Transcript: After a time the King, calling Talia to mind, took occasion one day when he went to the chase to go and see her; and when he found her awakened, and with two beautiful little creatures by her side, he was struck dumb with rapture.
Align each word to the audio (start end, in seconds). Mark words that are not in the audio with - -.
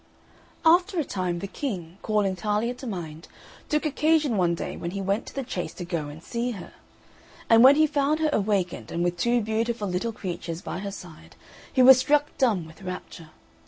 After 0.65 0.99
a 0.99 1.03
time 1.03 1.37
the 1.37 1.47
King, 1.47 1.99
calling 2.01 2.35
Talia 2.35 2.73
to 2.73 2.87
mind, 2.87 3.27
took 3.69 3.85
occasion 3.85 4.35
one 4.35 4.55
day 4.55 4.75
when 4.75 4.89
he 4.89 4.99
went 4.99 5.27
to 5.27 5.35
the 5.35 5.43
chase 5.43 5.75
to 5.75 5.85
go 5.85 6.07
and 6.07 6.23
see 6.23 6.49
her; 6.53 6.73
and 7.51 7.63
when 7.63 7.75
he 7.75 7.85
found 7.85 8.19
her 8.19 8.31
awakened, 8.33 8.91
and 8.91 9.03
with 9.03 9.15
two 9.15 9.41
beautiful 9.41 9.87
little 9.87 10.11
creatures 10.11 10.63
by 10.63 10.79
her 10.79 10.89
side, 10.91 11.35
he 11.71 11.83
was 11.83 11.99
struck 11.99 12.35
dumb 12.39 12.65
with 12.65 12.81
rapture. 12.81 13.29